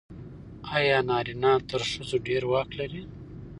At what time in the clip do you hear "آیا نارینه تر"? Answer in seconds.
0.75-1.81